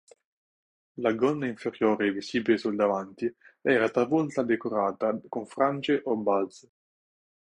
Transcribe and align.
La 0.95 1.13
gonna 1.13 1.45
inferiore 1.45 2.11
visibile 2.11 2.57
sul 2.57 2.75
davanti 2.75 3.31
era 3.61 3.87
talvolta 3.91 4.41
decorata 4.41 5.21
con 5.29 5.45
frange 5.45 6.01
o 6.05 6.15
balze. 6.17 6.71